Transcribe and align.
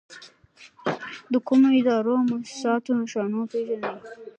د 1.31 1.33
کومو 1.47 1.69
ادارو 1.79 2.11
او 2.19 2.23
مؤسساتو 2.31 2.91
نښانونه 2.99 3.45
پېژنئ؟ 3.51 3.93